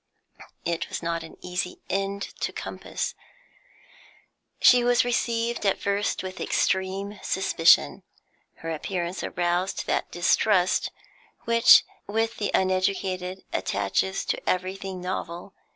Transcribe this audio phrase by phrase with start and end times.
[0.65, 3.13] It was not an easy end to compass.
[4.59, 8.01] She was received at first with extreme suspicion;
[8.65, 10.89] her appearance aroused that distrust
[11.43, 15.53] which with the uneducated attaches to everything novel.